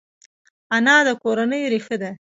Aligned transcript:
انا 0.75 0.95
د 1.07 1.09
کورنۍ 1.23 1.63
ریښه 1.73 1.95
ده 2.01 2.11